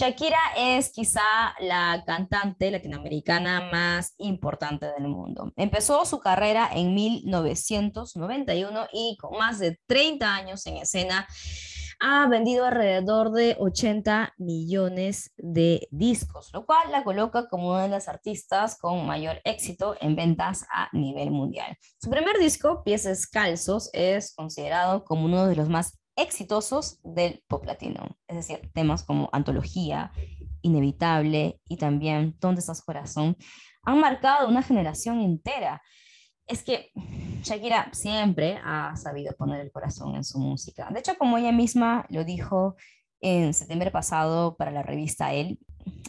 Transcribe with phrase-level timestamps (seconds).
[0.00, 1.20] Shakira es quizá
[1.60, 5.52] la cantante latinoamericana más importante del mundo.
[5.56, 11.28] Empezó su carrera en 1991 y con más de 30 años en escena
[12.00, 17.90] ha vendido alrededor de 80 millones de discos, lo cual la coloca como una de
[17.90, 21.76] las artistas con mayor éxito en ventas a nivel mundial.
[22.02, 27.64] Su primer disco, Pies Calzos, es considerado como uno de los más exitosos del pop
[27.64, 30.12] latino, es decir, temas como Antología,
[30.62, 33.36] Inevitable y también ¿Dónde estás corazón?
[33.82, 35.82] han marcado una generación entera.
[36.46, 36.90] Es que
[37.42, 40.88] Shakira siempre ha sabido poner el corazón en su música.
[40.90, 42.76] De hecho, como ella misma lo dijo
[43.20, 45.58] en septiembre pasado para la revista Elle,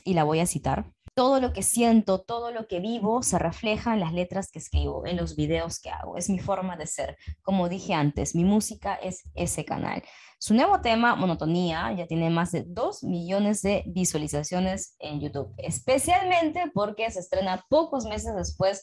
[0.03, 0.91] y la voy a citar,
[1.21, 5.05] todo lo que siento, todo lo que vivo se refleja en las letras que escribo,
[5.05, 6.17] en los videos que hago.
[6.17, 7.15] Es mi forma de ser.
[7.43, 10.01] Como dije antes, mi música es ese canal.
[10.39, 16.71] Su nuevo tema, Monotonía, ya tiene más de 2 millones de visualizaciones en YouTube, especialmente
[16.73, 18.81] porque se estrena pocos meses después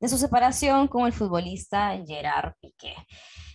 [0.00, 2.94] de su separación con el futbolista Gerard Piqué.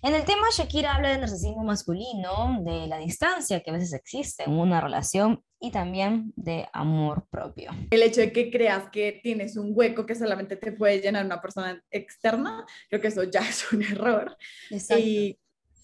[0.02, 4.44] En el tema, Shakira habla del narcisismo masculino, de la distancia que a veces existe
[4.44, 7.72] en una relación y también de amor propio.
[7.90, 11.42] El hecho de que creas que tienes un hueco que solamente te puede llenar una
[11.42, 14.36] persona externa, creo que eso ya es un error.
[14.70, 15.02] Exacto.
[15.02, 15.40] Y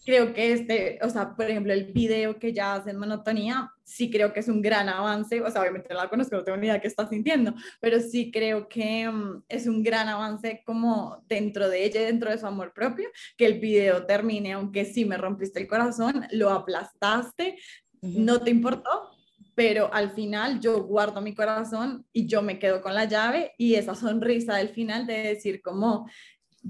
[0.10, 4.10] creo que este, o sea, por ejemplo, el video que ya hace en monotonía, sí
[4.10, 6.66] creo que es un gran avance, o sea, obviamente no la conozco, no tengo ni
[6.66, 11.24] idea de qué está sintiendo, pero sí creo que um, es un gran avance como
[11.28, 15.16] dentro de ella, dentro de su amor propio, que el video termine, aunque sí me
[15.16, 17.60] rompiste el corazón, lo aplastaste,
[18.02, 19.12] no te importó,
[19.54, 23.76] pero al final yo guardo mi corazón y yo me quedo con la llave y
[23.76, 26.10] esa sonrisa del final de decir como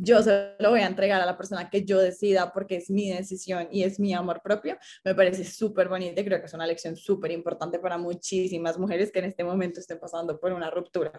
[0.01, 3.09] yo se lo voy a entregar a la persona que yo decida porque es mi
[3.09, 6.67] decisión y es mi amor propio, me parece súper bonito y creo que es una
[6.67, 11.11] lección súper importante para muchísimas mujeres que en este momento estén pasando por una ruptura.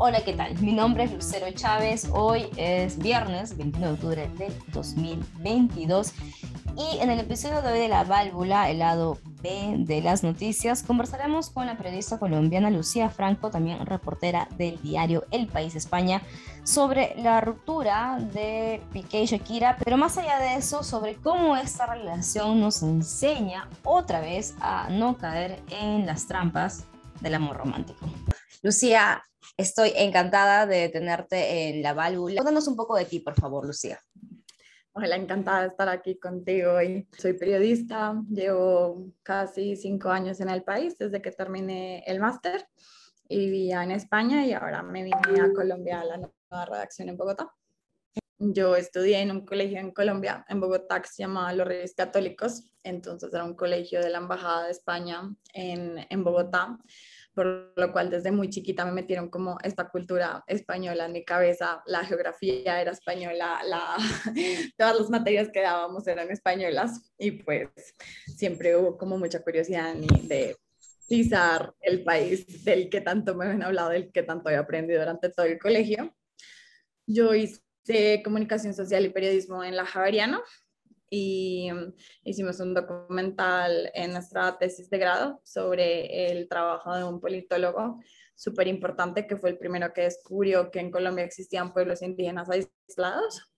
[0.00, 0.56] Hola, ¿qué tal?
[0.60, 2.08] Mi nombre es Lucero Chávez.
[2.12, 6.12] Hoy es viernes 21 de octubre de 2022
[6.76, 10.84] y en el episodio de hoy de La Válvula, el lado B de las noticias,
[10.84, 16.22] conversaremos con la periodista colombiana Lucía Franco, también reportera del diario El País España,
[16.62, 21.86] sobre la ruptura de Piqué y Shakira, pero más allá de eso, sobre cómo esta
[21.86, 26.84] relación nos enseña otra vez a no caer en las trampas
[27.20, 28.06] del amor romántico.
[28.62, 29.22] Lucía,
[29.58, 32.36] Estoy encantada de tenerte en la válvula.
[32.36, 33.98] Cuéntanos un poco de ti, por favor, Lucía.
[34.92, 37.08] Hola, encantada de estar aquí contigo hoy.
[37.18, 42.68] Soy periodista, llevo casi cinco años en el país desde que terminé el máster
[43.28, 47.16] y vivía en España y ahora me vine a Colombia a la nueva redacción en
[47.16, 47.52] Bogotá.
[48.38, 52.62] Yo estudié en un colegio en Colombia, en Bogotá, que se llamaba Los Reyes Católicos,
[52.84, 56.78] entonces era un colegio de la Embajada de España en, en Bogotá
[57.38, 61.84] por lo cual desde muy chiquita me metieron como esta cultura española en mi cabeza,
[61.86, 63.96] la geografía era española, la,
[64.76, 67.68] todas las materias que dábamos eran españolas y pues
[68.36, 70.56] siempre hubo como mucha curiosidad de
[71.08, 75.30] pisar el país del que tanto me habían hablado, del que tanto he aprendido durante
[75.30, 76.12] todo el colegio.
[77.06, 80.42] Yo hice comunicación social y periodismo en la Javeriana,
[81.10, 87.20] y mm, hicimos un documental en nuestra tesis de grado sobre el trabajo de un
[87.20, 88.00] politólogo
[88.34, 93.50] súper importante que fue el primero que descubrió que en Colombia existían pueblos indígenas aislados.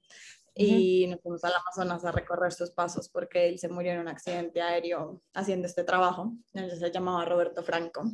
[0.55, 4.09] Y nos fuimos al Amazonas a recorrer sus pasos porque él se murió en un
[4.09, 6.33] accidente aéreo haciendo este trabajo.
[6.53, 8.05] Él se llamaba Roberto Franco.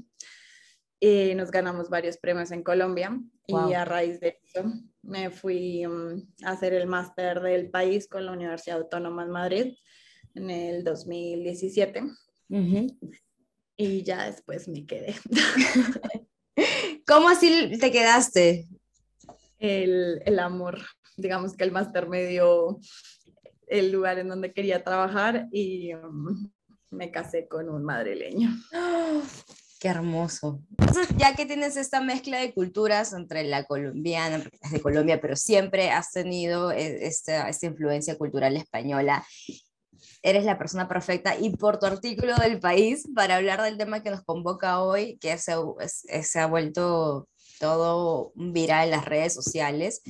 [1.01, 4.65] Y nos ganamos varios premios en Colombia y a raíz de eso
[5.07, 9.75] me fui mm, a hacer el máster del país con la Universidad Autónoma de Madrid
[10.35, 12.03] en el 2017
[13.77, 15.15] y ya después me quedé.
[17.07, 18.67] ¿Cómo así te quedaste?
[19.59, 20.81] El, el amor,
[21.17, 22.79] digamos que el máster me dio
[23.67, 26.51] el lugar en donde quería trabajar y mm,
[26.91, 28.51] me casé con un madrileño.
[29.79, 30.63] Qué hermoso.
[31.17, 35.91] Ya que tienes esta mezcla de culturas entre la colombiana, es de Colombia, pero siempre
[35.91, 39.27] has tenido e, esta, esta influencia cultural española,
[40.23, 44.11] eres la persona perfecta y por tu artículo del país para hablar del tema que
[44.11, 45.55] nos convoca hoy, que se,
[46.23, 47.29] se ha vuelto
[47.61, 50.03] todo viral en las redes sociales,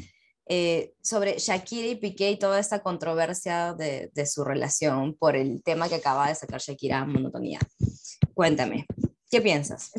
[0.49, 5.61] eh, sobre Shakira y Piqué y toda esta controversia de, de, su relación por el
[5.65, 7.59] tema que acaba de sacar Shakira, Monotonía.
[8.33, 8.87] Cuéntame.
[9.31, 9.93] ¿Qué piensas?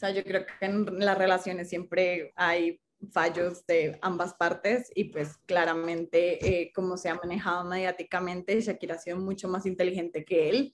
[0.00, 2.80] sea, yo creo que en las relaciones siempre hay
[3.12, 8.98] fallos de ambas partes y pues claramente eh, como se ha manejado mediáticamente, Shakira ha
[8.98, 10.72] sido mucho más inteligente que él.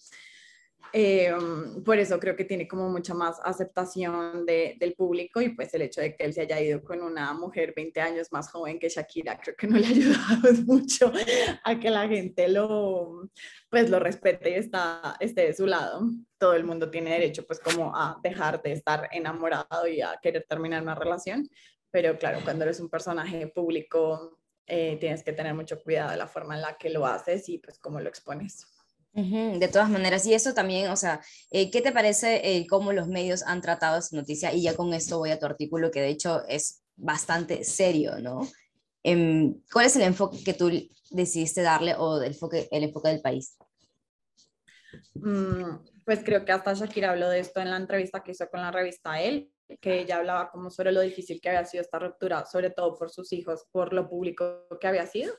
[0.93, 1.31] Eh,
[1.85, 5.83] por eso creo que tiene como mucha más aceptación de, del público y pues el
[5.83, 8.89] hecho de que él se haya ido con una mujer 20 años más joven que
[8.89, 11.13] Shakira creo que no le ha ayudado mucho
[11.65, 13.29] a que la gente lo
[13.69, 16.01] pues lo respete y está, esté de su lado.
[16.39, 20.47] Todo el mundo tiene derecho pues como a dejar de estar enamorado y a querer
[20.49, 21.49] terminar una relación,
[21.91, 26.27] pero claro, cuando eres un personaje público eh, tienes que tener mucho cuidado de la
[26.27, 28.76] forma en la que lo haces y pues cómo lo expones.
[29.17, 33.09] De todas maneras, y eso también, o sea, eh, ¿qué te parece eh, cómo los
[33.09, 34.53] medios han tratado esa noticia?
[34.53, 38.47] Y ya con esto voy a tu artículo, que de hecho es bastante serio, ¿no?
[39.03, 40.71] Em, ¿Cuál es el enfoque que tú
[41.11, 43.57] decidiste darle o el enfoque, el enfoque del país?
[45.15, 48.61] Mm, pues creo que hasta Shakira habló de esto en la entrevista que hizo con
[48.61, 52.45] la revista Él, que ella hablaba como sobre lo difícil que había sido esta ruptura,
[52.45, 55.33] sobre todo por sus hijos, por lo público que había sido.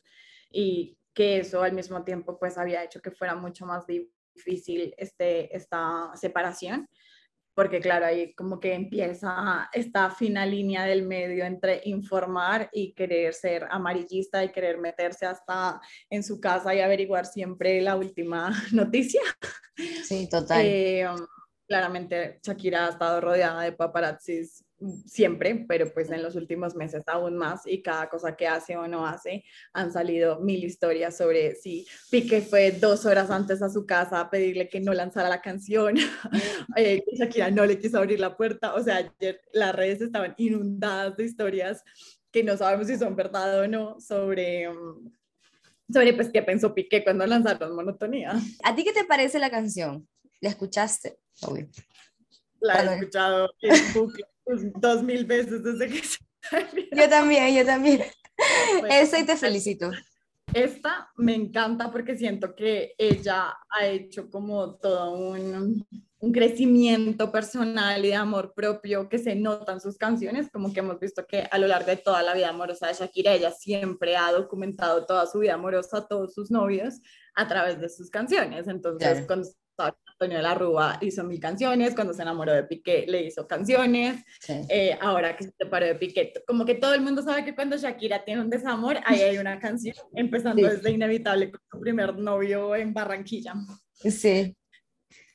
[0.49, 5.55] Y que eso al mismo tiempo pues había hecho que fuera mucho más difícil este,
[5.55, 6.87] esta separación,
[7.55, 13.33] porque claro, ahí como que empieza esta fina línea del medio entre informar y querer
[13.33, 19.21] ser amarillista y querer meterse hasta en su casa y averiguar siempre la última noticia.
[20.03, 20.61] Sí, total.
[20.63, 21.07] Eh,
[21.67, 24.63] claramente Shakira ha estado rodeada de paparazzis
[25.05, 28.87] siempre, pero pues en los últimos meses aún más y cada cosa que hace o
[28.87, 29.43] no hace
[29.73, 34.29] han salido mil historias sobre si Piqué fue dos horas antes a su casa a
[34.29, 35.95] pedirle que no lanzara la canción,
[36.75, 41.17] eh, Shakira no le quiso abrir la puerta, o sea, ayer las redes estaban inundadas
[41.17, 41.83] de historias
[42.31, 44.69] que no sabemos si son verdad o no sobre...
[44.69, 45.11] Mm,
[45.89, 48.33] sobre pues qué pensó Piqué cuando lanzaron Monotonía.
[48.65, 50.05] ¿A ti qué te parece la canción?
[50.41, 51.17] ¿La escuchaste?
[52.59, 54.25] La he escuchado en bucle
[54.75, 56.17] dos mil veces desde que se...
[56.95, 58.03] Yo también, yo también.
[58.89, 59.91] Esa y te felicito.
[60.53, 65.85] Esta me encanta porque siento que ella ha hecho como todo un,
[66.19, 70.79] un, crecimiento personal y de amor propio que se nota en sus canciones, como que
[70.79, 74.15] hemos visto que a lo largo de toda la vida amorosa de Shakira, ella siempre
[74.15, 77.01] ha documentado toda su vida amorosa, todos sus novios,
[77.35, 78.67] a través de sus canciones.
[78.67, 79.49] Entonces, cuando
[80.19, 84.23] Antonio de la Rúa hizo mil canciones, cuando se enamoró de Piqué le hizo canciones,
[84.67, 87.77] eh, ahora que se separó de Piqué, como que todo el mundo sabe que cuando
[87.77, 92.75] Shakira tiene un desamor, ahí hay una canción, empezando desde Inevitable con su primer novio
[92.75, 93.53] en Barranquilla.
[93.93, 94.55] Sí.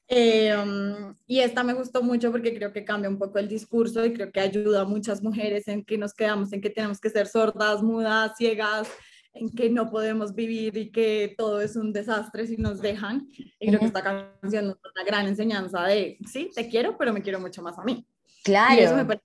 [0.09, 4.05] Eh, um, y esta me gustó mucho porque creo que cambia un poco el discurso
[4.05, 7.09] y creo que ayuda a muchas mujeres en que nos quedamos en que tenemos que
[7.09, 8.89] ser sordas, mudas, ciegas,
[9.35, 13.29] en que no podemos vivir y que todo es un desastre si nos dejan.
[13.59, 17.23] Y creo que esta canción es una gran enseñanza de, sí, te quiero, pero me
[17.23, 18.07] quiero mucho más a mí.
[18.45, 18.75] Claro.
[18.75, 19.25] Y eso me parece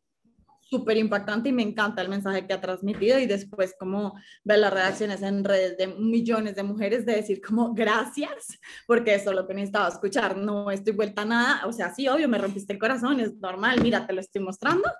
[0.69, 4.13] súper impactante y me encanta el mensaje que ha transmitido y después como
[4.43, 9.29] ver las reacciones en redes de millones de mujeres de decir como gracias, porque eso
[9.29, 12.37] es lo que necesitaba escuchar, no estoy vuelta a nada, o sea, sí, obvio, me
[12.37, 14.91] rompiste el corazón, es normal, mira, te lo estoy mostrando,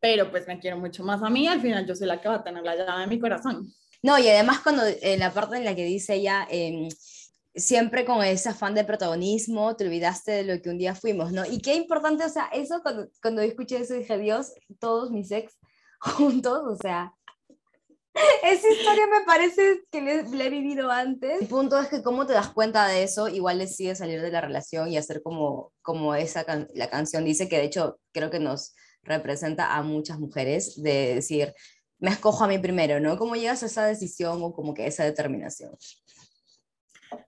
[0.00, 2.36] pero pues me quiero mucho más a mí, al final yo soy la que va
[2.36, 3.70] a tener la llave de mi corazón.
[4.02, 6.88] No, y además cuando en la parte en la que dice ella, em,
[7.54, 11.44] siempre con ese afán de protagonismo, te olvidaste de lo que un día fuimos, ¿no?
[11.46, 15.56] Y qué importante, o sea, eso cuando, cuando escuché eso dije, Dios, todos mis ex
[16.00, 17.14] juntos, o sea,
[18.42, 21.40] esa historia me parece que le, he vivido antes.
[21.40, 24.40] El punto es que cómo te das cuenta de eso, igual decide salir de la
[24.40, 26.44] relación y hacer como, como esa
[26.74, 31.54] la canción dice, que de hecho creo que nos representa a muchas mujeres, de decir,
[32.02, 33.16] me escojo a mí primero, ¿no?
[33.16, 35.72] ¿Cómo llegas a esa decisión o como que esa determinación?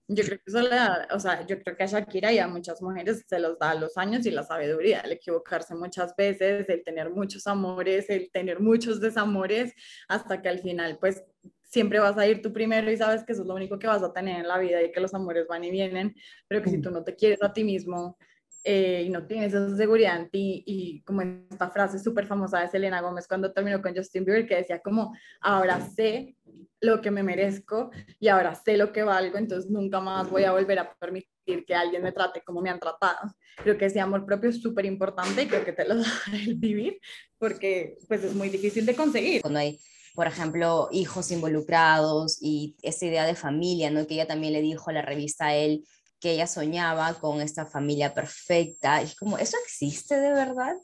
[0.09, 2.49] Yo creo que eso le da, o sea, yo creo que a Shakira y a
[2.49, 6.83] muchas mujeres se los da los años y la sabiduría, el equivocarse muchas veces, el
[6.83, 9.73] tener muchos amores, el tener muchos desamores,
[10.09, 11.23] hasta que al final, pues,
[11.63, 14.03] siempre vas a ir tú primero y sabes que eso es lo único que vas
[14.03, 16.17] a tener en la vida y que los amores van y vienen,
[16.49, 18.19] pero que si tú no te quieres a ti mismo,
[18.63, 23.01] eh, y no tienes esa seguridad ti y como esta frase súper famosa de Selena
[23.01, 26.37] Gómez cuando terminó con Justin Bieber que decía como ahora sé
[26.81, 30.53] lo que me merezco y ahora sé lo que valgo entonces nunca más voy a
[30.53, 34.25] volver a permitir que alguien me trate como me han tratado creo que ese amor
[34.25, 36.99] propio es súper importante y creo que te lo da el vivir
[37.39, 39.79] porque pues es muy difícil de conseguir cuando hay
[40.15, 44.07] por ejemplo, hijos involucrados y esa idea de familia, ¿no?
[44.07, 45.85] Que ella también le dijo a la revista a él,
[46.25, 49.03] que ella soñaba con esta familia perfecta.
[49.03, 50.75] Y como, ¿eso existe de verdad?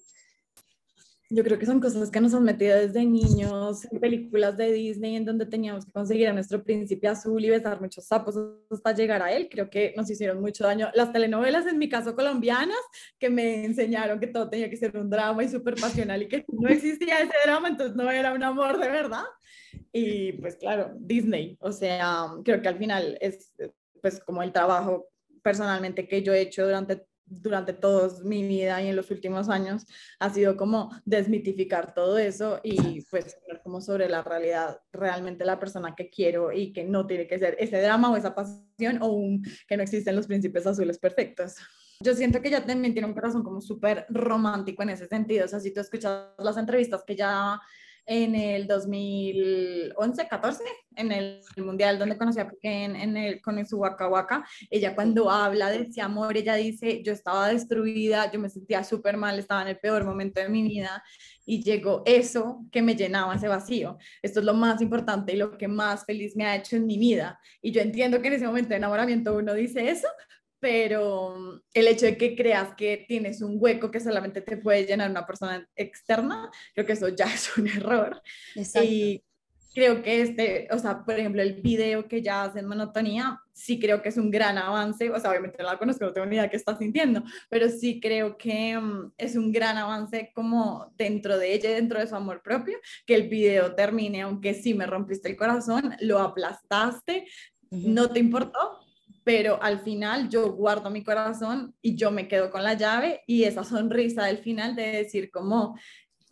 [1.33, 5.15] yo creo que son cosas que nos han metido desde niños en películas de Disney
[5.15, 8.35] en donde teníamos que conseguir a nuestro príncipe azul y besar muchos sapos
[8.69, 9.49] hasta llegar a él.
[9.49, 10.91] Creo que nos hicieron mucho daño.
[10.93, 12.81] Las telenovelas, en mi caso colombianas,
[13.17, 16.45] que me enseñaron que todo tenía que ser un drama y súper pasional y que
[16.49, 19.25] no existía ese drama, entonces no era un amor de verdad.
[19.93, 23.55] Y pues claro, Disney, o sea, creo que al final es
[24.03, 25.07] pues como el trabajo
[25.43, 29.87] personalmente que yo he hecho durante durante toda mi vida y en los últimos años
[30.19, 35.95] ha sido como desmitificar todo eso y pues como sobre la realidad realmente la persona
[35.95, 39.45] que quiero y que no tiene que ser ese drama o esa pasión o un,
[39.69, 41.55] que no existen los príncipes azules perfectos.
[42.01, 45.49] Yo siento que ella también tiene un corazón como súper romántico en ese sentido, o
[45.49, 47.61] sea, si tú escuchas las entrevistas que ya
[48.07, 50.65] en el 2011, 14,
[50.97, 55.31] en el mundial donde conocí a Piqué en, el, con su Waka Waka, ella cuando
[55.31, 59.63] habla de ese amor, ella dice, yo estaba destruida, yo me sentía súper mal, estaba
[59.63, 61.03] en el peor momento de mi vida
[61.45, 63.99] y llegó eso que me llenaba ese vacío.
[64.23, 66.99] Esto es lo más importante y lo que más feliz me ha hecho en mi
[66.99, 67.41] vida.
[67.61, 70.09] Y yo entiendo que en ese momento de enamoramiento uno dice eso,
[70.61, 75.11] pero el hecho de que creas que tienes un hueco que solamente te puede llenar
[75.11, 78.21] una persona externa, creo que eso ya es un error.
[78.83, 79.25] Y
[79.75, 83.79] creo que este, o sea, por ejemplo, el video que ya hace en monotonía, sí
[83.79, 86.35] creo que es un gran avance, o sea, obviamente no la conozco, no tengo ni
[86.35, 90.93] idea de qué está sintiendo, pero sí creo que mm, es un gran avance como
[90.97, 94.87] dentro de ella, dentro de su amor propio, que el video termine, aunque sí me
[94.87, 97.27] rompiste el corazón, lo aplastaste,
[97.71, 98.81] no te importó,
[99.25, 103.45] pero al final yo guardo mi corazón y yo me quedo con la llave y
[103.45, 105.77] esa sonrisa del final de decir como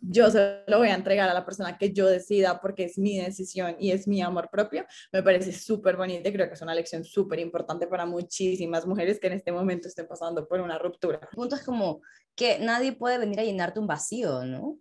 [0.01, 3.17] yo se lo voy a entregar a la persona que yo decida porque es mi
[3.19, 6.73] decisión y es mi amor propio, me parece súper bonito y creo que es una
[6.73, 11.19] lección súper importante para muchísimas mujeres que en este momento estén pasando por una ruptura.
[11.21, 12.01] El punto es como
[12.35, 14.79] que nadie puede venir a llenarte un vacío, ¿no?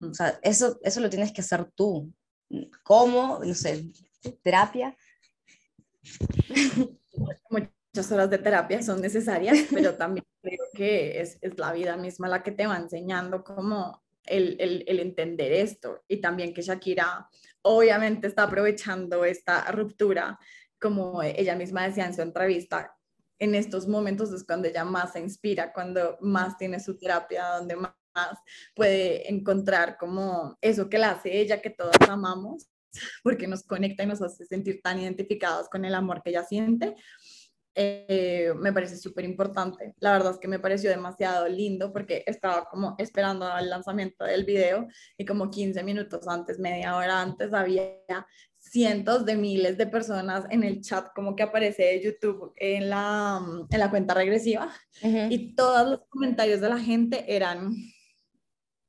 [0.00, 2.12] O sea, eso, eso lo tienes que hacer tú.
[2.82, 3.40] ¿Cómo?
[3.42, 3.84] No sé,
[4.42, 4.96] terapia.
[7.50, 12.28] Muchas horas de terapia son necesarias, pero también creo que es, es la vida misma
[12.28, 16.04] la que te va enseñando cómo el, el, el, entender esto.
[16.08, 17.28] Y también que Shakira
[17.62, 20.38] obviamente está aprovechando esta ruptura,
[20.80, 22.96] como ella misma decía en su entrevista,
[23.38, 27.76] en estos momentos es cuando ella más se inspira, cuando más tiene su terapia, donde
[27.76, 27.92] más
[28.74, 32.68] puede encontrar como eso que la hace ella, que todos amamos,
[33.22, 36.94] porque nos conecta y nos hace sentir tan identificados con el amor que ella siente.
[37.78, 39.94] Eh, me parece súper importante.
[40.00, 44.44] La verdad es que me pareció demasiado lindo porque estaba como esperando el lanzamiento del
[44.44, 44.86] video
[45.18, 47.92] y como 15 minutos antes, media hora antes, había
[48.58, 53.40] cientos de miles de personas en el chat como que aparece de YouTube en la,
[53.70, 54.72] en la cuenta regresiva
[55.02, 57.74] y todos los comentarios de la gente eran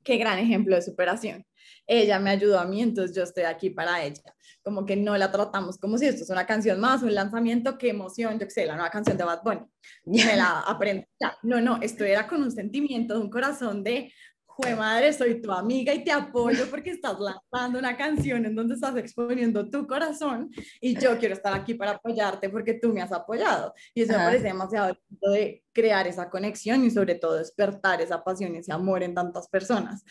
[0.02, 1.44] qué gran ejemplo de superación
[1.88, 4.22] ella me ayudó a mí, entonces yo estoy aquí para ella.
[4.62, 7.88] Como que no la tratamos como si esto es una canción más, un lanzamiento, qué
[7.88, 9.64] emoción, yo qué sé, la nueva canción de Bad Bunny.
[10.04, 11.06] Me la aprendí.
[11.42, 14.12] No, no, esto era con un sentimiento, de un corazón de,
[14.44, 18.74] jue madre, soy tu amiga y te apoyo porque estás lanzando una canción en donde
[18.74, 23.12] estás exponiendo tu corazón y yo quiero estar aquí para apoyarte porque tú me has
[23.12, 23.72] apoyado.
[23.94, 24.98] Y eso me parece demasiado
[25.32, 29.48] de crear esa conexión y sobre todo despertar esa pasión y ese amor en tantas
[29.48, 30.04] personas.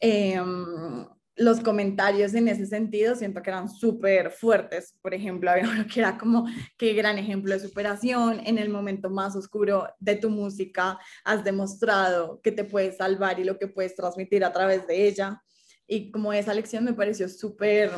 [0.00, 0.40] Eh,
[1.40, 4.94] los comentarios en ese sentido siento que eran súper fuertes.
[5.00, 9.08] Por ejemplo, había uno que era como, qué gran ejemplo de superación, en el momento
[9.08, 13.96] más oscuro de tu música has demostrado que te puedes salvar y lo que puedes
[13.96, 15.42] transmitir a través de ella.
[15.86, 17.90] Y como esa lección me pareció súper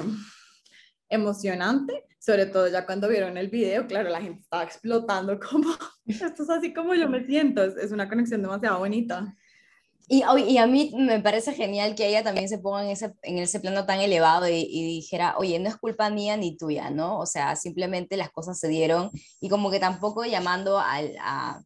[1.09, 5.69] emocionante, sobre todo ya cuando vieron el video, claro, la gente estaba explotando como,
[6.07, 9.37] esto es así como yo me siento, es, una conexión demasiado bonita.
[10.13, 13.39] Y, y, a mí me parece genial que ella también se ponga en ese, en
[13.39, 17.19] ese plano tan elevado y, dijera, oye, no es culpa mía ni tuya, ¿no?
[17.19, 21.63] O sea, simplemente las cosas se dieron y como que tampoco llamando a, a,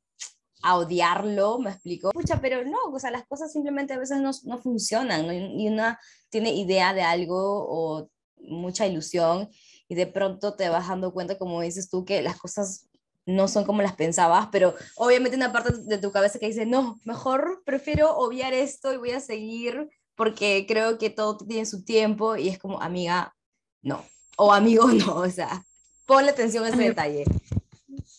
[0.63, 2.11] a odiarlo, me explico.
[2.13, 5.33] Pucha, pero no, o sea, las cosas simplemente a veces no, no funcionan, ¿no?
[5.33, 5.99] y una
[6.31, 9.51] tiene idea de algo o mucha ilusión
[9.89, 12.87] y de pronto te vas dando cuenta, como dices tú, que las cosas
[13.27, 17.01] no son como las pensabas, pero obviamente una parte de tu cabeza que dice, no,
[17.05, 22.37] mejor prefiero obviar esto y voy a seguir porque creo que todo tiene su tiempo
[22.37, 23.35] y es como, amiga,
[23.83, 24.05] no,
[24.37, 25.65] o amigo, no, o sea,
[26.07, 27.25] ponle atención a ese detalle.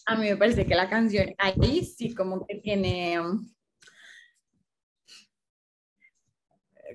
[0.06, 3.20] A mí me parece que la canción ahí sí como que tiene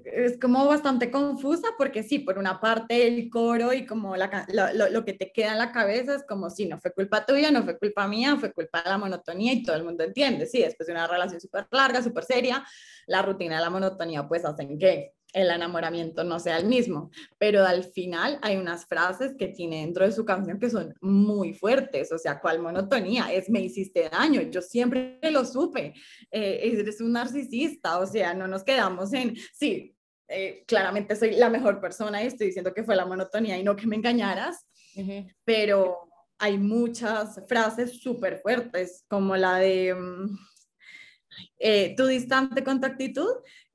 [0.04, 4.88] es como bastante confusa porque sí, por una parte el coro y como la, lo,
[4.88, 7.62] lo, que te queda en la cabeza es como si no fue culpa tuya, no
[7.62, 10.86] fue culpa mía, fue culpa de la monotonía y todo el mundo entiende, sí, después
[10.86, 12.64] de una relación súper larga, súper seria,
[13.06, 17.64] la rutina de la monotonía pues hacen que el enamoramiento no sea el mismo, pero
[17.64, 22.12] al final hay unas frases que tiene dentro de su canción que son muy fuertes,
[22.12, 23.32] o sea, ¿cuál monotonía?
[23.32, 25.94] Es me hiciste daño, yo siempre lo supe,
[26.30, 29.96] eh, eres un narcisista, o sea, no nos quedamos en, sí,
[30.28, 33.76] eh, claramente soy la mejor persona y estoy diciendo que fue la monotonía y no
[33.76, 34.66] que me engañaras,
[35.44, 36.08] pero
[36.38, 39.94] hay muchas frases súper fuertes, como la de...
[39.94, 40.36] Mm,
[41.58, 43.30] eh, tu distante con tu actitud,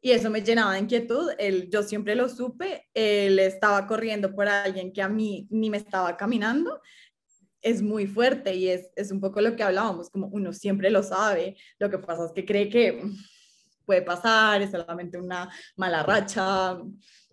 [0.08, 1.32] y eso me llenaba de inquietud.
[1.38, 5.76] Él, yo siempre lo supe, él estaba corriendo por alguien que a mí ni me
[5.76, 6.80] estaba caminando.
[7.62, 11.04] Es muy fuerte y es, es un poco lo que hablábamos, como uno siempre lo
[11.04, 13.04] sabe, lo que pasa es que cree que
[13.86, 16.78] puede pasar, es solamente una mala racha,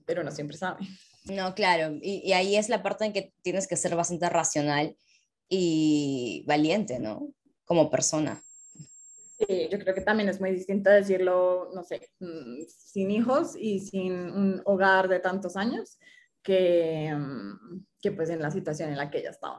[0.04, 0.85] pero no siempre sabe.
[1.26, 4.97] No, claro, y, y ahí es la parte en que tienes que ser bastante racional
[5.49, 7.33] y valiente, ¿no?
[7.64, 8.43] Como persona.
[9.38, 13.81] Sí, yo creo que también es muy distinto decirlo, no sé, mm, sin hijos y
[13.81, 15.99] sin un hogar de tantos años
[16.43, 19.59] que, mm, que pues en la situación en la que ella estaba,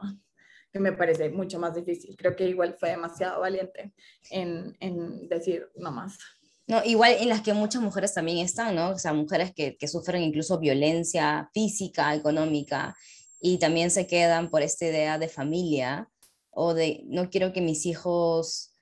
[0.72, 2.16] que me parece mucho más difícil.
[2.16, 3.92] Creo que igual fue demasiado valiente
[4.30, 6.16] en, en decir no más.
[6.66, 8.90] No, igual en las que muchas mujeres también están, ¿no?
[8.90, 12.96] O sea, mujeres que, que sufren incluso violencia física, económica,
[13.40, 16.08] y también se quedan por esta idea de familia
[16.50, 18.75] o de no quiero que mis hijos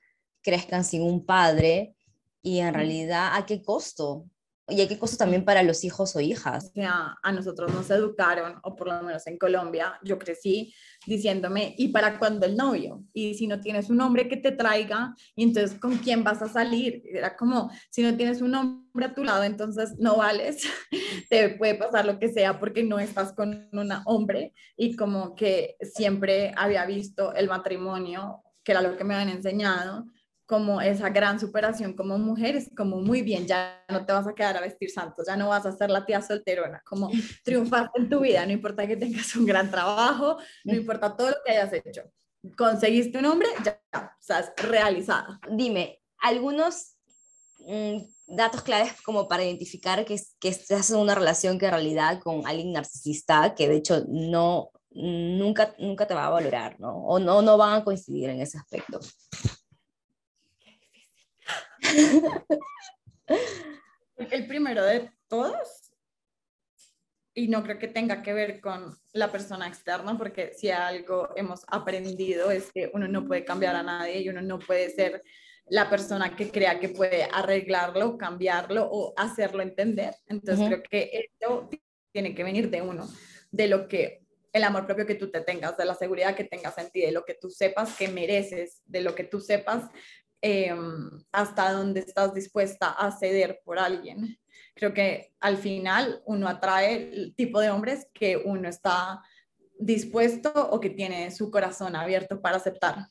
[0.45, 1.97] crezcan sin un padre
[2.43, 4.27] y en realidad a qué costo.
[4.67, 6.71] Y a qué costo también para los hijos o hijas.
[6.71, 10.73] O sea, a nosotros nos educaron, o por lo menos en Colombia, yo crecí
[11.07, 13.05] diciéndome, ¿y para cuándo el novio?
[13.13, 16.49] Y si no tienes un hombre que te traiga, y entonces ¿con quién vas a
[16.49, 17.03] salir?
[17.05, 20.63] Era como, si no tienes un hombre a tu lado, entonces no vales,
[21.29, 24.55] te puede pasar lo que sea porque no estás con un hombre.
[24.79, 30.07] Y como que siempre había visto el matrimonio, que era lo que me habían enseñado,
[30.47, 34.35] como esa gran superación como mujer, es como muy bien, ya no te vas a
[34.35, 37.11] quedar a vestir santos, ya no vas a ser la tía solterona, como
[37.45, 41.37] triunfaste en tu vida, no importa que tengas un gran trabajo, no importa todo lo
[41.45, 42.03] que hayas hecho,
[42.57, 43.81] conseguiste un hombre, ya,
[44.21, 45.41] estás realizada.
[45.51, 46.97] Dime, algunos
[47.61, 52.21] mm, datos claves como para identificar que, que estás en una relación que en realidad
[52.21, 56.97] con alguien narcisista, que de hecho no, nunca, nunca te va a valorar, ¿no?
[56.97, 59.01] O no, no van a coincidir en ese aspecto.
[64.17, 65.93] El primero de todos,
[67.35, 71.65] y no creo que tenga que ver con la persona externa, porque si algo hemos
[71.67, 75.23] aprendido es que uno no puede cambiar a nadie y uno no puede ser
[75.67, 80.15] la persona que crea que puede arreglarlo, cambiarlo o hacerlo entender.
[80.27, 81.69] Entonces creo que esto
[82.13, 83.09] tiene que venir de uno,
[83.51, 86.79] de lo que el amor propio que tú te tengas, de la seguridad que tengas
[86.79, 89.91] en ti, de lo que tú sepas que mereces, de lo que tú sepas
[90.47, 94.39] Em, hasta dónde estás dispuesta a ceder por alguien.
[94.75, 99.23] Creo que al final uno atrae el tipo de hombres que uno está
[99.79, 103.07] dispuesto o que tiene su corazón abierto para aceptar.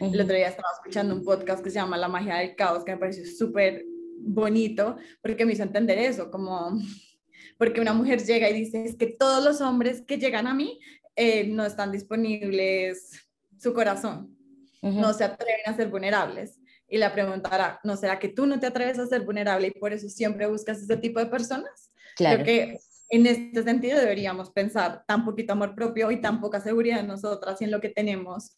[0.00, 2.92] El otro día estaba escuchando un podcast que se llama La magia del caos, que
[2.92, 3.84] me pareció súper
[4.20, 6.72] bonito porque me hizo entender eso, como
[7.58, 10.80] porque una mujer llega y dice, es que todos los hombres que llegan a mí
[11.16, 14.34] eh, no están disponibles su corazón,
[14.80, 18.66] no se atreven a ser vulnerables y la preguntará, ¿no será que tú no te
[18.66, 21.90] atreves a ser vulnerable y por eso siempre buscas ese tipo de personas?
[22.16, 22.42] Claro.
[22.42, 22.78] Creo que
[23.10, 27.60] en este sentido deberíamos pensar tan poquito amor propio y tan poca seguridad en nosotras
[27.60, 28.56] y en lo que tenemos.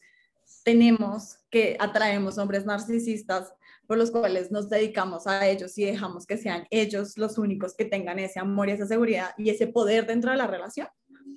[0.64, 3.53] Tenemos que atraemos hombres narcisistas
[3.87, 7.85] por los cuales nos dedicamos a ellos y dejamos que sean ellos los únicos que
[7.85, 10.88] tengan ese amor y esa seguridad y ese poder dentro de la relación.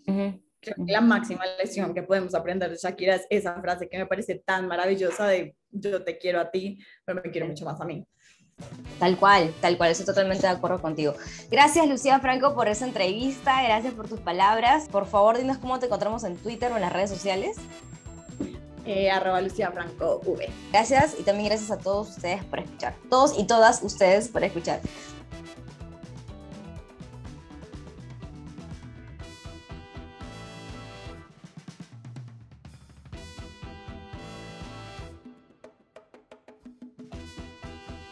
[0.08, 0.34] Uh
[0.86, 4.68] la máxima lección que podemos aprender de Shakira es esa frase que me parece tan
[4.68, 8.06] maravillosa de yo te quiero a ti, pero me quiero mucho más a mí.
[9.00, 11.16] Tal cual, tal cual, estoy totalmente de acuerdo contigo.
[11.50, 14.88] Gracias Lucía Franco por esa entrevista, gracias por tus palabras.
[14.88, 17.58] Por favor, dinos cómo te encontramos en Twitter o en las redes sociales.
[18.86, 20.50] Eh, arroba Lucía Franco V.
[20.72, 22.96] Gracias y también gracias a todos ustedes por escuchar.
[23.10, 24.82] Todos y todas ustedes por escuchar.